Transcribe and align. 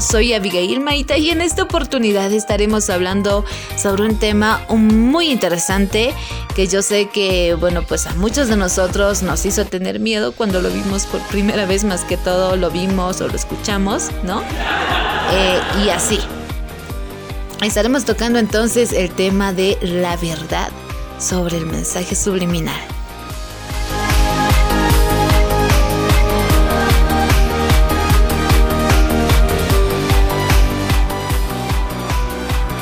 Soy 0.00 0.32
Abigail 0.32 0.80
Maita 0.80 1.16
y 1.16 1.30
en 1.30 1.40
esta 1.40 1.64
oportunidad 1.64 2.32
estaremos 2.32 2.88
hablando 2.88 3.44
sobre 3.76 4.04
un 4.04 4.18
tema 4.18 4.64
muy 4.68 5.30
interesante 5.30 6.14
que 6.54 6.68
yo 6.68 6.82
sé 6.82 7.08
que, 7.08 7.54
bueno, 7.54 7.82
pues 7.82 8.06
a 8.06 8.14
muchos 8.14 8.48
de 8.48 8.56
nosotros 8.56 9.22
nos 9.22 9.44
hizo 9.44 9.64
tener 9.64 9.98
miedo 9.98 10.32
cuando 10.32 10.60
lo 10.60 10.70
vimos 10.70 11.06
por 11.06 11.20
primera 11.22 11.66
vez, 11.66 11.84
más 11.84 12.04
que 12.04 12.16
todo 12.16 12.56
lo 12.56 12.70
vimos 12.70 13.20
o 13.20 13.28
lo 13.28 13.34
escuchamos, 13.34 14.10
¿no? 14.22 14.42
Eh, 15.32 15.60
y 15.84 15.88
así. 15.88 16.20
Estaremos 17.62 18.04
tocando 18.04 18.38
entonces 18.38 18.92
el 18.92 19.10
tema 19.10 19.52
de 19.52 19.78
la 19.82 20.16
verdad 20.16 20.70
sobre 21.18 21.56
el 21.56 21.66
mensaje 21.66 22.14
subliminal. 22.14 22.97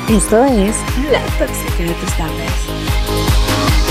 Esto 0.09 0.45
es 0.45 0.77
La 1.11 1.21
Tóxica 1.37 1.83
de 1.83 1.93
tus 1.95 2.17
tardes. 2.17 3.86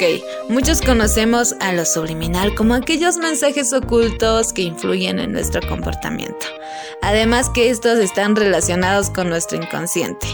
Ok, 0.00 0.48
muchos 0.48 0.80
conocemos 0.80 1.54
a 1.60 1.74
lo 1.74 1.84
subliminal 1.84 2.54
como 2.54 2.72
aquellos 2.72 3.18
mensajes 3.18 3.70
ocultos 3.74 4.54
que 4.54 4.62
influyen 4.62 5.18
en 5.18 5.32
nuestro 5.32 5.60
comportamiento. 5.68 6.46
Además 7.02 7.50
que 7.50 7.68
estos 7.68 7.98
están 7.98 8.34
relacionados 8.34 9.10
con 9.10 9.28
nuestro 9.28 9.62
inconsciente. 9.62 10.26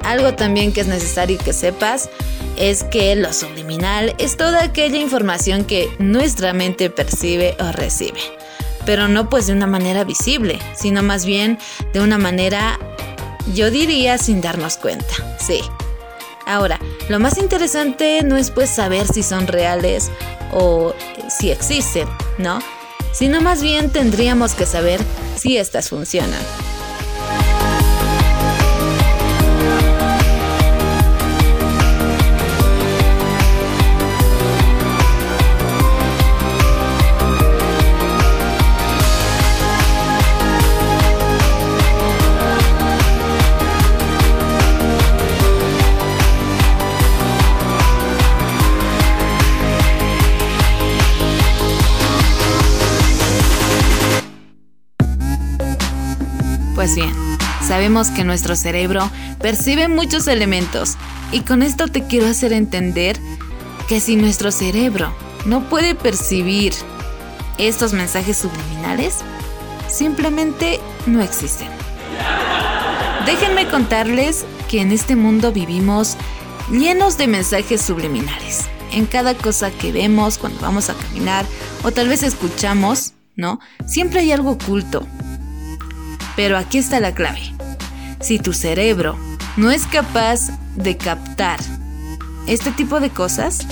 Algo 0.00 0.34
también 0.34 0.72
que 0.72 0.80
es 0.80 0.88
necesario 0.88 1.38
que 1.38 1.52
sepas 1.52 2.10
es 2.56 2.82
que 2.82 3.14
lo 3.14 3.32
subliminal 3.32 4.16
es 4.18 4.36
toda 4.36 4.64
aquella 4.64 4.98
información 4.98 5.64
que 5.64 5.88
nuestra 6.00 6.52
mente 6.52 6.90
percibe 6.90 7.56
o 7.60 7.70
recibe. 7.70 8.18
Pero 8.84 9.06
no 9.06 9.30
pues 9.30 9.46
de 9.46 9.52
una 9.52 9.68
manera 9.68 10.02
visible, 10.02 10.58
sino 10.74 11.04
más 11.04 11.24
bien 11.24 11.56
de 11.92 12.00
una 12.00 12.18
manera, 12.18 12.80
yo 13.54 13.70
diría, 13.70 14.18
sin 14.18 14.40
darnos 14.40 14.76
cuenta. 14.76 15.14
Sí, 15.38 15.60
Ahora, 16.48 16.80
lo 17.10 17.20
más 17.20 17.36
interesante 17.36 18.22
no 18.24 18.38
es 18.38 18.50
pues 18.50 18.70
saber 18.70 19.06
si 19.06 19.22
son 19.22 19.46
reales 19.46 20.10
o 20.50 20.94
si 21.28 21.50
existen, 21.50 22.08
¿no? 22.38 22.58
Sino 23.12 23.42
más 23.42 23.62
bien 23.62 23.90
tendríamos 23.90 24.54
que 24.54 24.64
saber 24.64 24.98
si 25.36 25.58
estas 25.58 25.90
funcionan. 25.90 26.40
Sabemos 57.68 58.08
que 58.08 58.24
nuestro 58.24 58.56
cerebro 58.56 59.10
percibe 59.42 59.88
muchos 59.88 60.26
elementos 60.26 60.96
y 61.32 61.40
con 61.40 61.62
esto 61.62 61.86
te 61.86 62.06
quiero 62.06 62.26
hacer 62.26 62.54
entender 62.54 63.20
que 63.88 64.00
si 64.00 64.16
nuestro 64.16 64.50
cerebro 64.50 65.14
no 65.44 65.68
puede 65.68 65.94
percibir 65.94 66.72
estos 67.58 67.92
mensajes 67.92 68.38
subliminales, 68.38 69.16
simplemente 69.86 70.80
no 71.06 71.20
existen. 71.20 71.68
Déjenme 73.26 73.68
contarles 73.68 74.46
que 74.70 74.80
en 74.80 74.90
este 74.90 75.14
mundo 75.14 75.52
vivimos 75.52 76.16
llenos 76.70 77.18
de 77.18 77.26
mensajes 77.26 77.82
subliminales. 77.82 78.64
En 78.92 79.04
cada 79.04 79.34
cosa 79.34 79.70
que 79.70 79.92
vemos 79.92 80.38
cuando 80.38 80.60
vamos 80.60 80.88
a 80.88 80.94
caminar 80.94 81.44
o 81.82 81.92
tal 81.92 82.08
vez 82.08 82.22
escuchamos, 82.22 83.12
¿no? 83.36 83.60
Siempre 83.86 84.20
hay 84.20 84.32
algo 84.32 84.52
oculto, 84.52 85.06
pero 86.34 86.56
aquí 86.56 86.78
está 86.78 86.98
la 86.98 87.12
clave. 87.14 87.57
Si 88.20 88.38
tu 88.38 88.52
cerebro 88.52 89.16
no 89.56 89.70
es 89.70 89.86
capaz 89.86 90.50
de 90.74 90.96
captar 90.96 91.58
este 92.46 92.70
tipo 92.72 93.00
de 93.00 93.10
cosas, 93.10 93.66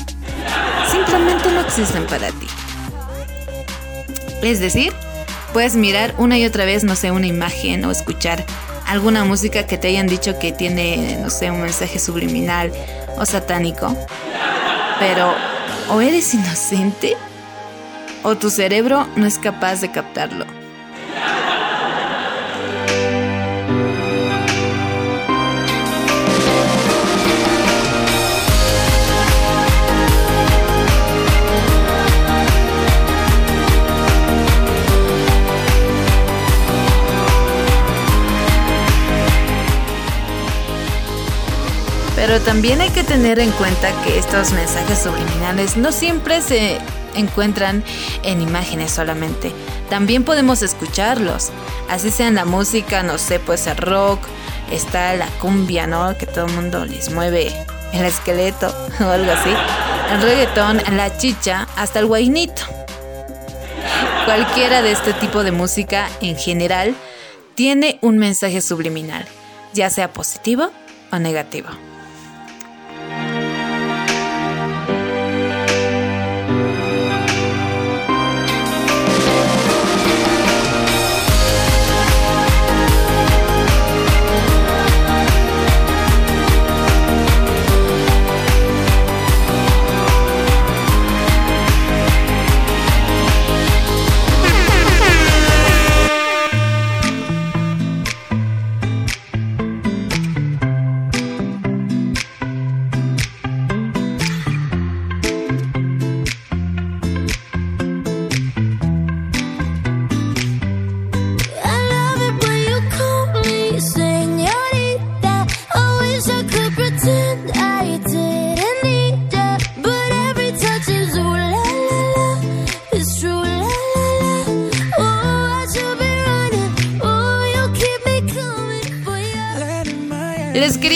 simplemente 0.91 1.51
no 1.53 1.61
existen 1.61 2.07
para 2.07 2.29
ti. 2.29 2.47
Es 4.43 4.61
decir, 4.61 4.93
puedes 5.53 5.75
mirar 5.75 6.15
una 6.19 6.39
y 6.39 6.45
otra 6.45 6.65
vez, 6.65 6.85
no 6.85 6.95
sé, 6.95 7.11
una 7.11 7.27
imagen 7.27 7.85
o 7.85 7.91
escuchar 7.91 8.45
alguna 8.87 9.25
música 9.25 9.67
que 9.67 9.79
te 9.79 9.89
hayan 9.89 10.07
dicho 10.07 10.39
que 10.39 10.53
tiene, 10.53 11.19
no 11.21 11.31
sé, 11.31 11.51
un 11.51 11.63
mensaje 11.63 11.99
subliminal 11.99 12.73
o 13.19 13.27
satánico. 13.27 13.97
Pero 15.01 15.35
o 15.91 16.01
eres 16.01 16.35
inocente 16.35 17.17
o 18.23 18.37
tu 18.37 18.51
cerebro 18.51 19.07
no 19.17 19.27
es 19.27 19.39
capaz 19.39 19.81
de 19.81 19.91
captarlo. 19.91 20.47
Pero 42.27 42.41
también 42.41 42.81
hay 42.81 42.91
que 42.91 43.05
tener 43.05 43.39
en 43.39 43.53
cuenta 43.53 43.93
que 44.03 44.19
estos 44.19 44.51
mensajes 44.51 44.99
subliminales 44.99 45.77
no 45.77 45.93
siempre 45.93 46.43
se 46.43 46.77
encuentran 47.15 47.85
en 48.25 48.41
imágenes 48.41 48.91
solamente. 48.91 49.53
También 49.91 50.25
podemos 50.25 50.61
escucharlos. 50.63 51.51
Así 51.89 52.11
sea 52.11 52.27
en 52.27 52.35
la 52.35 52.45
música, 52.45 53.05
no 53.05 53.19
sé, 53.19 53.39
pues 53.39 53.69
el 53.69 53.77
rock, 53.77 54.19
está 54.73 55.15
la 55.15 55.29
cumbia, 55.41 55.87
¿no? 55.87 56.19
Que 56.19 56.27
todo 56.27 56.47
el 56.47 56.53
mundo 56.55 56.85
les 56.85 57.13
mueve 57.13 57.53
el 57.93 58.05
esqueleto 58.05 58.75
o 59.01 59.05
algo 59.05 59.31
así. 59.31 59.51
El 60.13 60.21
reggaetón, 60.21 60.83
la 60.97 61.17
chicha, 61.17 61.69
hasta 61.77 62.01
el 62.01 62.07
guainito. 62.07 62.63
Cualquiera 64.25 64.83
de 64.83 64.91
este 64.91 65.13
tipo 65.13 65.45
de 65.45 65.53
música 65.53 66.09
en 66.21 66.35
general 66.37 66.97
tiene 67.55 68.01
un 68.03 68.19
mensaje 68.19 68.61
subliminal, 68.63 69.25
ya 69.75 69.91
sea 69.91 70.13
positivo 70.13 70.73
o 71.13 71.21
negativo. 71.21 71.69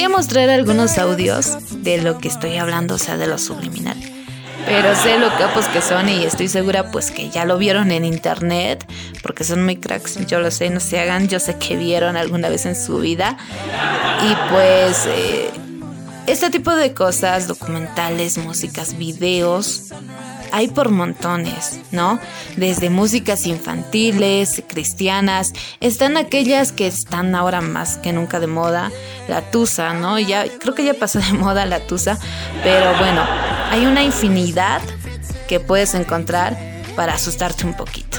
Mostrar 0.08 0.50
algunos 0.50 0.98
audios 0.98 1.56
de 1.82 2.00
lo 2.00 2.18
que 2.18 2.28
estoy 2.28 2.56
hablando, 2.56 2.94
o 2.94 2.98
sea, 2.98 3.16
de 3.16 3.26
lo 3.26 3.38
subliminal. 3.38 3.96
Pero 4.66 4.94
sé 4.94 5.18
lo 5.18 5.28
capos 5.38 5.66
que 5.66 5.80
son 5.80 6.08
y 6.08 6.24
estoy 6.24 6.48
segura 6.48 6.90
pues 6.90 7.10
que 7.10 7.30
ya 7.30 7.44
lo 7.44 7.58
vieron 7.58 7.90
en 7.90 8.04
internet 8.04 8.86
porque 9.22 9.42
son 9.42 9.64
muy 9.64 9.76
cracks, 9.76 10.26
yo 10.26 10.40
lo 10.40 10.50
sé, 10.50 10.70
no 10.70 10.80
se 10.80 11.00
hagan, 11.00 11.28
yo 11.28 11.40
sé 11.40 11.56
que 11.56 11.76
vieron 11.76 12.16
alguna 12.16 12.48
vez 12.48 12.66
en 12.66 12.76
su 12.76 12.98
vida. 12.98 13.36
Y 14.22 14.52
pues 14.52 15.06
eh, 15.06 15.50
este 16.26 16.50
tipo 16.50 16.74
de 16.74 16.92
cosas, 16.94 17.48
documentales, 17.48 18.38
músicas, 18.38 18.96
videos, 18.96 19.92
hay 20.52 20.68
por 20.68 20.90
montones, 20.90 21.80
¿no? 21.90 22.18
Desde 22.56 22.90
músicas 22.90 23.46
infantiles, 23.46 24.62
cristianas, 24.68 25.52
están 25.80 26.16
aquellas 26.16 26.72
que 26.72 26.86
están 26.86 27.34
ahora 27.34 27.60
más 27.60 27.98
que 27.98 28.12
nunca 28.12 28.40
de 28.40 28.46
moda, 28.46 28.90
la 29.28 29.42
tusa, 29.50 29.94
¿no? 29.94 30.18
Ya 30.18 30.46
creo 30.58 30.74
que 30.74 30.84
ya 30.84 30.94
pasó 30.94 31.18
de 31.20 31.32
moda 31.32 31.66
la 31.66 31.80
tusa, 31.80 32.18
pero 32.62 32.96
bueno, 32.98 33.24
hay 33.70 33.86
una 33.86 34.02
infinidad 34.02 34.82
que 35.48 35.60
puedes 35.60 35.94
encontrar 35.94 36.56
para 36.96 37.14
asustarte 37.14 37.66
un 37.66 37.74
poquito. 37.74 38.18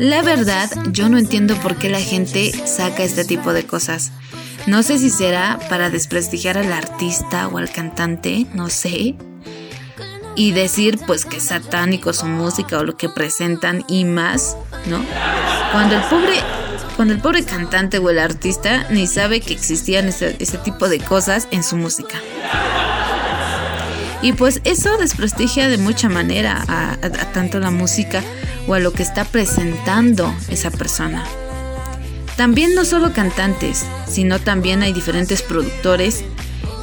La 0.00 0.22
verdad, 0.22 0.70
yo 0.92 1.10
no 1.10 1.18
entiendo 1.18 1.56
por 1.56 1.76
qué 1.76 1.90
la 1.90 2.00
gente 2.00 2.52
saca 2.66 3.02
este 3.02 3.26
tipo 3.26 3.52
de 3.52 3.66
cosas. 3.66 4.12
No 4.66 4.82
sé 4.82 4.98
si 4.98 5.10
será 5.10 5.58
para 5.68 5.90
desprestigiar 5.90 6.56
al 6.56 6.72
artista 6.72 7.48
o 7.48 7.58
al 7.58 7.70
cantante, 7.70 8.46
no 8.54 8.70
sé. 8.70 9.14
Y 10.36 10.52
decir 10.52 10.98
pues 11.06 11.26
que 11.26 11.36
es 11.36 11.42
satánico 11.42 12.14
su 12.14 12.24
música 12.24 12.78
o 12.78 12.84
lo 12.84 12.96
que 12.96 13.10
presentan 13.10 13.84
y 13.88 14.06
más, 14.06 14.56
¿no? 14.86 15.04
Cuando 15.70 15.96
el 15.96 16.02
pobre, 16.04 16.36
cuando 16.96 17.12
el 17.12 17.20
pobre 17.20 17.44
cantante 17.44 17.98
o 17.98 18.08
el 18.08 18.20
artista 18.20 18.86
ni 18.88 19.06
sabe 19.06 19.42
que 19.42 19.52
existían 19.52 20.08
ese, 20.08 20.32
tipo 20.64 20.88
de 20.88 21.00
cosas 21.00 21.46
en 21.50 21.62
su 21.62 21.76
música. 21.76 22.16
Y 24.22 24.32
pues 24.32 24.60
eso 24.64 24.96
desprestigia 24.98 25.68
de 25.68 25.78
mucha 25.78 26.08
manera 26.08 26.64
a 26.68 27.32
tanto 27.32 27.58
la 27.58 27.70
música 27.70 28.22
o 28.66 28.74
a 28.74 28.78
lo 28.78 28.92
que 28.92 29.02
está 29.02 29.24
presentando 29.24 30.34
esa 30.48 30.70
persona. 30.70 31.24
También 32.36 32.74
no 32.74 32.84
solo 32.84 33.12
cantantes, 33.12 33.84
sino 34.08 34.38
también 34.38 34.82
hay 34.82 34.92
diferentes 34.94 35.42
productores, 35.42 36.24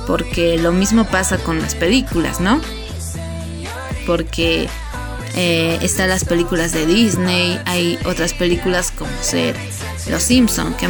porque 0.05 0.57
lo 0.57 0.71
mismo 0.71 1.05
pasa 1.05 1.37
con 1.37 1.59
las 1.59 1.73
películas, 1.73 2.39
¿no? 2.39 2.61
Porque 4.05 4.69
eh, 5.35 5.79
están 5.81 6.09
las 6.09 6.25
películas 6.25 6.73
de 6.73 6.85
Disney, 6.85 7.59
hay 7.65 7.97
otras 8.05 8.33
películas 8.33 8.91
como 8.91 9.09
ser 9.21 9.55
Los 10.09 10.23
Simpson, 10.23 10.75
que 10.75 10.87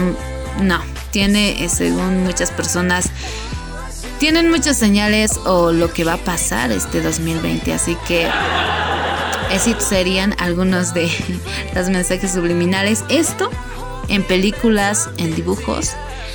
no, 0.62 0.82
tiene, 1.12 1.64
eh, 1.64 1.70
según 1.70 2.24
muchas 2.24 2.52
personas, 2.52 3.10
tienen 4.20 4.50
muchas 4.50 4.78
señales 4.78 5.38
o 5.46 5.72
lo 5.72 5.94
que 5.94 6.04
va 6.04 6.14
a 6.14 6.18
pasar 6.18 6.72
este 6.72 7.02
2020, 7.02 7.74
así 7.74 7.96
que 8.08 8.28
esos 9.52 9.84
serían 9.84 10.36
algunos 10.40 10.94
de 10.94 11.10
los 11.76 11.90
mensajes 11.90 12.32
subliminales. 12.32 13.04
Esto 13.10 13.50
en 14.08 14.24
películas, 14.24 15.10
en 15.18 15.36
dibujos 15.36 15.92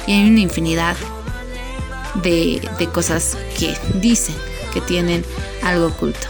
y 0.07 0.13
hay 0.13 0.29
una 0.29 0.41
infinidad 0.41 0.97
de, 2.23 2.69
de 2.79 2.87
cosas 2.89 3.37
que 3.59 3.75
dicen 4.01 4.35
que 4.73 4.81
tienen 4.81 5.25
algo 5.63 5.87
oculto. 5.87 6.29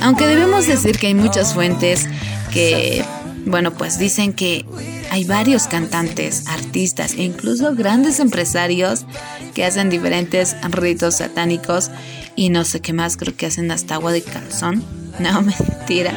Aunque 0.00 0.26
debemos 0.26 0.66
decir 0.66 0.98
que 0.98 1.08
hay 1.08 1.14
muchas 1.14 1.54
fuentes 1.54 2.08
que, 2.52 3.04
bueno, 3.46 3.72
pues 3.72 3.98
dicen 3.98 4.32
que 4.32 4.64
hay 5.10 5.24
varios 5.24 5.66
cantantes, 5.66 6.46
artistas 6.46 7.14
e 7.14 7.22
incluso 7.22 7.74
grandes 7.74 8.20
empresarios 8.20 9.04
que 9.54 9.64
hacen 9.64 9.90
diferentes 9.90 10.56
ritos 10.62 11.16
satánicos 11.16 11.90
y 12.36 12.48
no 12.50 12.64
sé 12.64 12.80
qué 12.80 12.92
más, 12.92 13.16
creo 13.16 13.36
que 13.36 13.46
hacen 13.46 13.70
hasta 13.70 13.94
agua 13.94 14.12
de 14.12 14.22
calzón. 14.22 14.84
No, 15.18 15.42
mentira, 15.42 16.14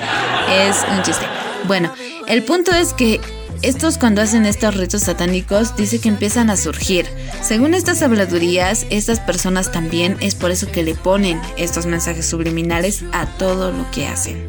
es 0.49 0.77
un 0.89 1.01
chiste. 1.03 1.25
Bueno, 1.67 1.91
el 2.27 2.43
punto 2.43 2.71
es 2.71 2.93
que 2.93 3.19
estos 3.63 3.97
cuando 3.97 4.21
hacen 4.21 4.45
estos 4.45 4.75
ritos 4.75 5.03
satánicos 5.03 5.75
dice 5.77 5.99
que 5.99 6.09
empiezan 6.09 6.49
a 6.49 6.57
surgir. 6.57 7.07
Según 7.41 7.73
estas 7.73 8.01
habladurías, 8.01 8.85
estas 8.89 9.21
personas 9.21 9.71
también 9.71 10.17
es 10.19 10.35
por 10.35 10.51
eso 10.51 10.69
que 10.69 10.83
le 10.83 10.95
ponen 10.95 11.41
estos 11.57 11.85
mensajes 11.85 12.25
subliminales 12.25 13.03
a 13.13 13.25
todo 13.25 13.71
lo 13.71 13.89
que 13.91 14.05
hacen. 14.05 14.47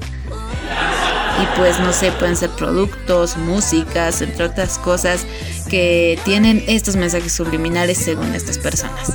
Y 1.41 1.57
pues 1.57 1.79
no 1.79 1.93
sé, 1.93 2.11
pueden 2.13 2.37
ser 2.37 2.51
productos, 2.51 3.37
músicas, 3.37 4.21
entre 4.21 4.47
otras 4.47 4.79
cosas 4.79 5.27
que 5.69 6.19
tienen 6.25 6.65
estos 6.67 6.97
mensajes 6.97 7.33
subliminales 7.33 7.99
según 7.99 8.35
estas 8.35 8.59
personas. 8.59 9.13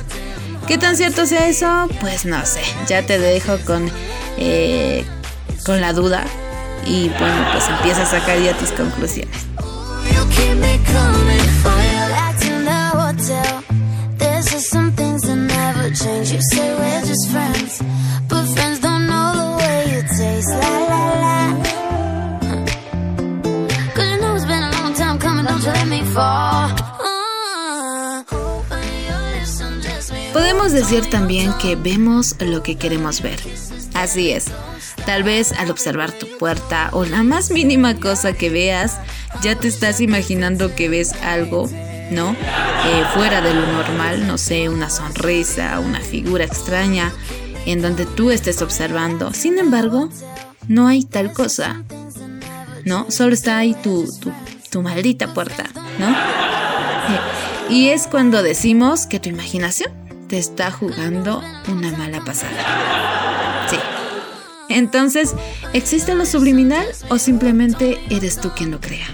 ¿Qué 0.66 0.78
tan 0.78 0.96
cierto 0.96 1.26
sea 1.26 1.46
eso? 1.46 1.88
Pues 2.00 2.24
no 2.24 2.44
sé, 2.46 2.62
ya 2.88 3.04
te 3.04 3.18
dejo 3.18 3.58
con, 3.66 3.90
eh, 4.38 5.04
con 5.66 5.82
la 5.82 5.92
duda 5.92 6.24
y 6.86 7.10
bueno, 7.10 7.46
pues 7.52 7.68
empieza 7.68 8.02
a 8.02 8.06
sacar 8.06 8.40
ya 8.40 8.56
tus 8.56 8.72
conclusiones. 8.72 9.49
Podemos 30.32 30.72
decir 30.72 31.10
también 31.10 31.52
que 31.60 31.76
vemos 31.76 32.36
lo 32.40 32.62
que 32.62 32.76
queremos 32.76 33.20
ver. 33.20 33.40
Así 33.94 34.30
es. 34.30 34.46
Tal 35.06 35.22
vez 35.22 35.52
al 35.52 35.70
observar 35.70 36.12
tu 36.12 36.26
puerta 36.38 36.90
o 36.92 37.04
la 37.04 37.22
más 37.22 37.50
mínima 37.50 37.94
cosa 37.96 38.32
que 38.32 38.50
veas, 38.50 38.98
ya 39.42 39.54
te 39.54 39.68
estás 39.68 40.00
imaginando 40.00 40.74
que 40.74 40.88
ves 40.88 41.12
algo, 41.22 41.68
¿no? 42.10 42.32
Eh, 42.32 43.04
fuera 43.14 43.40
de 43.40 43.54
lo 43.54 43.66
normal, 43.66 44.26
no 44.26 44.38
sé, 44.38 44.68
una 44.68 44.90
sonrisa, 44.90 45.80
una 45.80 46.00
figura 46.00 46.44
extraña, 46.44 47.12
en 47.66 47.82
donde 47.82 48.06
tú 48.06 48.30
estés 48.30 48.62
observando. 48.62 49.32
Sin 49.32 49.58
embargo, 49.58 50.08
no 50.68 50.86
hay 50.86 51.04
tal 51.04 51.32
cosa, 51.32 51.82
¿no? 52.84 53.10
Solo 53.10 53.34
está 53.34 53.58
ahí 53.58 53.74
tu, 53.74 54.08
tu, 54.70 54.82
maldita 54.82 55.34
puerta, 55.34 55.64
¿no? 55.98 56.10
Eh, 56.10 57.20
y 57.70 57.88
es 57.88 58.06
cuando 58.06 58.42
decimos 58.42 59.06
que 59.06 59.20
tu 59.20 59.28
imaginación 59.28 59.90
te 60.28 60.38
está 60.38 60.70
jugando 60.70 61.42
una 61.68 61.90
mala 61.96 62.24
pasada. 62.24 63.66
Sí. 63.68 63.76
Entonces, 64.70 65.34
¿existe 65.72 66.14
lo 66.14 66.24
subliminal 66.24 66.86
o 67.08 67.18
simplemente 67.18 68.00
eres 68.08 68.40
tú 68.40 68.50
quien 68.56 68.70
lo 68.70 68.80
crea? 68.80 69.06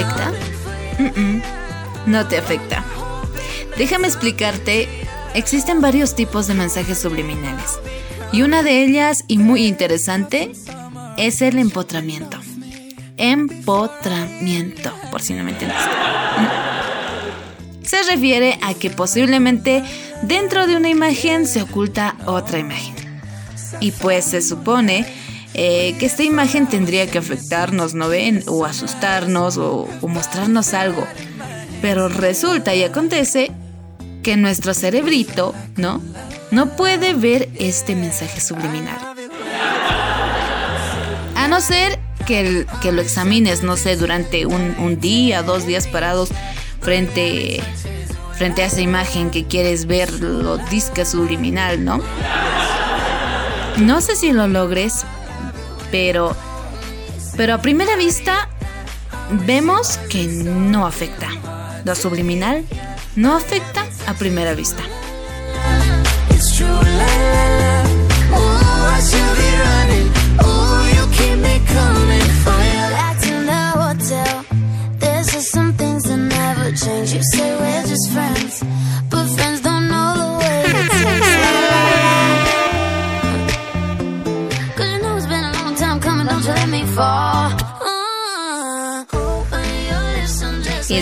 Afecta? 0.00 0.32
no 2.06 2.26
te 2.28 2.38
afecta. 2.38 2.84
Déjame 3.78 4.06
explicarte, 4.06 4.88
existen 5.34 5.80
varios 5.80 6.14
tipos 6.14 6.46
de 6.46 6.54
mensajes 6.54 6.98
subliminales. 6.98 7.78
Y 8.32 8.42
una 8.42 8.62
de 8.62 8.84
ellas, 8.84 9.24
y 9.28 9.38
muy 9.38 9.66
interesante, 9.66 10.52
es 11.16 11.42
el 11.42 11.58
empotramiento. 11.58 12.38
Empotramiento, 13.16 14.92
por 15.10 15.22
si 15.22 15.34
no 15.34 15.44
me 15.44 15.52
entendiste. 15.52 15.90
Se 17.82 18.02
refiere 18.02 18.58
a 18.62 18.74
que 18.74 18.90
posiblemente 18.90 19.82
dentro 20.22 20.66
de 20.66 20.76
una 20.76 20.88
imagen 20.88 21.46
se 21.46 21.62
oculta 21.62 22.16
otra 22.26 22.58
imagen. 22.58 22.94
Y 23.80 23.92
pues 23.92 24.24
se 24.26 24.42
supone 24.42 25.06
eh, 25.58 25.96
que 25.98 26.04
esta 26.04 26.22
imagen 26.22 26.66
tendría 26.66 27.06
que 27.06 27.16
afectarnos, 27.16 27.94
¿no 27.94 28.10
ven? 28.10 28.44
O 28.46 28.66
asustarnos 28.66 29.56
o, 29.56 29.88
mostrarnos 30.02 30.74
algo. 30.74 31.06
Pero 31.80 32.10
resulta 32.10 32.74
y 32.74 32.84
acontece 32.84 33.50
que 34.22 34.36
nuestro 34.36 34.74
cerebrito, 34.74 35.54
¿no? 35.76 36.02
No 36.50 36.76
puede 36.76 37.14
ver 37.14 37.48
este 37.58 37.94
mensaje 37.94 38.38
subliminal. 38.42 38.98
A 41.34 41.48
no 41.48 41.62
ser 41.62 41.98
que, 42.26 42.66
que 42.82 42.92
lo 42.92 43.00
examines, 43.00 43.62
no 43.62 43.78
sé, 43.78 43.96
durante 43.96 44.44
un, 44.44 44.76
un, 44.78 45.00
día, 45.00 45.42
dos 45.42 45.66
días 45.66 45.86
parados 45.86 46.28
frente, 46.82 47.62
frente 48.34 48.62
a 48.62 48.66
esa 48.66 48.82
imagen 48.82 49.30
que 49.30 49.46
quieres 49.46 49.86
ver, 49.86 50.12
lo 50.20 50.58
disque 50.58 51.06
subliminal, 51.06 51.82
¿no? 51.82 52.02
No 53.78 54.02
sé 54.02 54.16
si 54.16 54.32
lo 54.32 54.48
logres, 54.48 55.06
pero, 55.96 56.36
pero 57.38 57.54
a 57.54 57.62
primera 57.62 57.96
vista 57.96 58.50
vemos 59.46 59.96
que 60.10 60.26
no 60.26 60.86
afecta. 60.86 61.28
Lo 61.86 61.94
subliminal 61.94 62.66
no 63.14 63.34
afecta 63.34 63.86
a 64.06 64.12
primera 64.12 64.52
vista. 64.52 64.82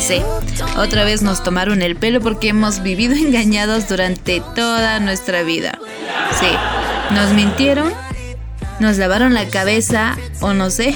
Ese, 0.04 0.23
otra 0.76 1.02
vez 1.04 1.23
nos 1.23 1.42
tomaron 1.42 1.80
el 1.80 1.96
pelo 1.96 2.20
porque 2.20 2.49
hemos 2.49 2.82
vivido 2.82 3.14
engañados 3.16 3.88
durante 3.88 4.42
toda 4.54 5.00
nuestra 5.00 5.42
vida. 5.44 5.78
Sí, 6.38 7.14
nos 7.14 7.32
mintieron, 7.32 7.90
nos 8.80 8.99
lavaron 8.99 9.32
la 9.32 9.49
cabeza 9.49 10.18
o 10.40 10.52
no 10.52 10.68
sé, 10.68 10.94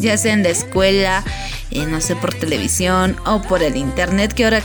ya 0.00 0.16
sea 0.16 0.32
en 0.32 0.42
la 0.42 0.48
escuela, 0.48 1.22
eh, 1.70 1.86
no 1.86 2.00
sé, 2.00 2.16
por 2.16 2.34
televisión 2.34 3.16
o 3.26 3.40
por 3.42 3.62
el 3.62 3.76
internet, 3.76 4.32
que 4.32 4.42
ahora 4.42 4.62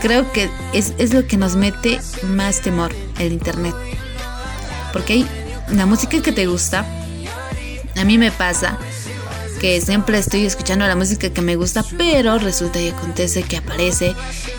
creo 0.00 0.32
que 0.32 0.48
es, 0.72 0.94
es 0.96 1.12
lo 1.12 1.26
que 1.26 1.36
nos 1.36 1.56
mete 1.56 2.00
más 2.22 2.62
temor, 2.62 2.90
el 3.18 3.34
internet. 3.34 3.74
Porque 4.94 5.12
hay 5.12 5.28
la 5.68 5.84
música 5.84 6.22
que 6.22 6.32
te 6.32 6.46
gusta, 6.46 6.86
a 7.96 8.04
mí 8.06 8.16
me 8.16 8.30
pasa 8.32 8.78
que 9.54 9.80
siempre 9.80 10.18
estoy 10.18 10.46
escuchando 10.46 10.86
la 10.86 10.96
música 10.96 11.30
que 11.30 11.40
me 11.40 11.56
gusta, 11.56 11.84
pero 11.96 12.38
resulta 12.38 12.80
y 12.80 12.88
acontece 12.88 13.42
que 13.42 13.56
aparece 13.56 14.14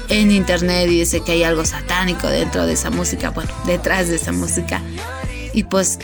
en 0.09 0.31
internet 0.31 0.87
y 0.89 0.99
dice 0.99 1.21
que 1.21 1.33
hay 1.33 1.43
algo 1.43 1.65
satánico 1.65 2.27
dentro 2.27 2.65
de 2.65 2.73
esa 2.73 2.89
música, 2.89 3.29
bueno, 3.29 3.51
detrás 3.65 4.07
de 4.07 4.15
esa 4.15 4.31
música. 4.31 4.81
Y 5.53 5.63
pues 5.63 5.99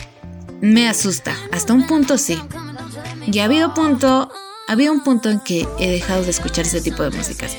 me 0.60 0.88
asusta, 0.88 1.36
hasta 1.52 1.72
un 1.72 1.86
punto 1.86 2.18
sí. 2.18 2.40
Y 3.26 3.38
ha 3.38 3.44
habido 3.44 3.74
punto, 3.74 4.30
había 4.68 4.90
un 4.92 5.02
punto 5.02 5.30
en 5.30 5.40
que 5.40 5.66
he 5.78 5.90
dejado 5.90 6.22
de 6.22 6.30
escuchar 6.30 6.66
ese 6.66 6.80
tipo 6.80 7.02
de 7.02 7.10
músicas. 7.10 7.52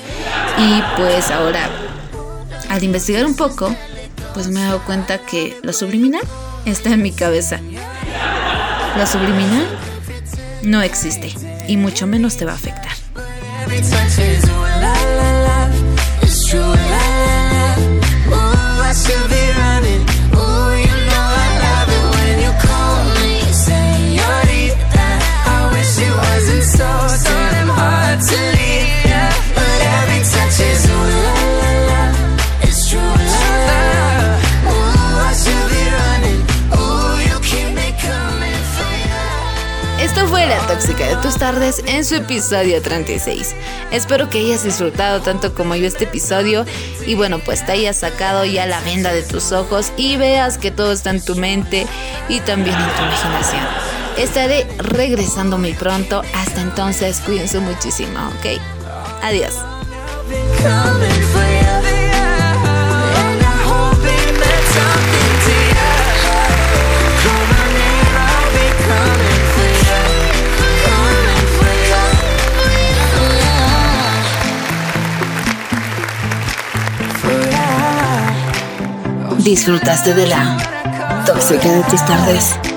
Y 0.58 0.82
pues 0.98 1.32
ahora, 1.32 1.70
al 2.70 2.84
investigar 2.84 3.26
un 3.26 3.36
poco, 3.36 3.76
pues 4.34 4.48
me 4.48 4.62
he 4.62 4.64
dado 4.64 4.84
cuenta 4.86 5.20
que 5.20 5.58
lo 5.64 5.74
subliminal 5.74 6.24
está 6.66 6.92
en 6.92 7.02
mi 7.02 7.12
cabeza. 7.12 7.60
Lo 8.98 9.08
subliminal 9.08 9.68
no 10.64 10.82
existe 10.82 11.34
y 11.68 11.78
mucho 11.78 12.08
menos 12.08 12.38
te 12.38 12.46
va 12.46 12.54
a 12.54 12.56
afectar. 12.56 12.92
Tóxica 40.68 41.08
de 41.08 41.16
tus 41.18 41.38
tardes 41.38 41.82
en 41.86 42.04
su 42.04 42.16
episodio 42.16 42.82
36. 42.82 43.56
Espero 43.92 44.30
que 44.30 44.40
hayas 44.40 44.64
disfrutado 44.64 45.22
tanto 45.22 45.54
como 45.54 45.76
yo 45.76 45.88
este 45.88 46.04
episodio 46.04 46.66
y 47.06 47.16
bueno, 47.16 47.40
pues 47.40 47.66
te 47.66 47.72
hayas 47.72 47.98
sacado 47.98 48.44
ya 48.44 48.66
la 48.66 48.82
venda 48.82 49.14
de 49.14 49.24
tus 49.24 49.54
ojos 49.54 49.94
y 49.96 50.18
veas 50.18 50.58
que 50.58 50.70
todo 50.70 50.92
está 50.92 51.12
en 51.12 51.24
tu 51.24 51.36
mente 51.36 51.88
y 52.28 52.42
también 52.42 52.76
en 52.76 52.90
tu 52.90 53.04
imaginación. 53.04 53.66
Estaré 54.18 54.68
regresando 54.80 55.58
muy 55.58 55.74
pronto. 55.74 56.22
Hasta 56.36 56.62
entonces, 56.62 57.22
cuídense 57.22 57.60
muchísimo, 57.60 58.20
¿ok? 58.38 58.60
Adiós. 59.22 59.54
Disfrutaste 79.54 80.16
de 80.16 80.26
la 80.26 80.58
tóxica 81.28 81.72
de 81.72 81.84
tus 81.84 82.04
tardes. 82.08 82.73